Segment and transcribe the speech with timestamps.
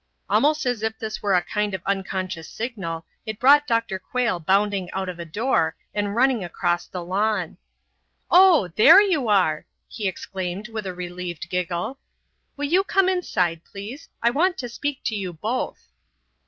[0.31, 3.99] Almost as if this were a kind of unconscious signal, it brought Dr.
[3.99, 7.57] Quayle bounding out of a door and running across the lawn.
[8.31, 11.99] "Oh, there you are!" he exclaimed with a relieved giggle.
[12.57, 14.09] "Will you come inside, please?
[14.23, 15.91] I want to speak to you both."